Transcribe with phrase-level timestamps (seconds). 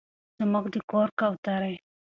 [0.37, 1.75] زموږ د کور کوترې